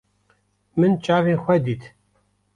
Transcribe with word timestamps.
Min 0.79 0.93
çavên 1.03 1.39
xwe 1.43 1.55
dît. 1.65 1.83